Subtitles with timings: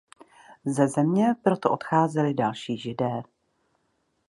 [0.65, 3.23] Ze země proto odcházeli další Židé.